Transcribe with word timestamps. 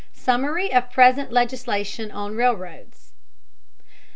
SUMMARY 0.13 0.73
OF 0.73 0.89
PRESENT 0.89 1.31
LEGISLATION 1.31 2.09
ON 2.09 2.35
RAILROADS. 2.35 3.13